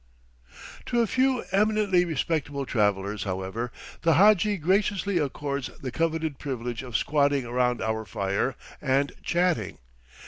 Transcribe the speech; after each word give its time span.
To 0.87 1.01
a 1.01 1.05
few 1.05 1.43
eminently 1.51 2.05
respectable 2.05 2.65
travellers, 2.65 3.23
however, 3.23 3.71
the 4.01 4.13
hadji 4.15 4.57
graciously 4.57 5.19
accords 5.19 5.69
the 5.79 5.91
coveted 5.91 6.39
privilege 6.39 6.81
of 6.81 6.97
squatting 6.97 7.45
around 7.45 7.83
our 7.83 8.03
fire 8.03 8.55
and 8.81 9.11
chatting. 9.21 9.77